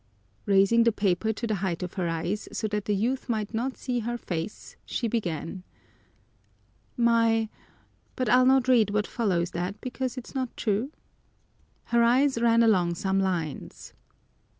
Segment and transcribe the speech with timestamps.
[0.47, 3.77] Raising the paper to the height of her eyes so that the youth might not
[3.77, 5.61] see her face, she began:
[6.97, 7.49] "'My'
[8.15, 10.91] but I'll not read what follows that because it's not true."
[11.83, 13.93] Her eyes ran along some lines.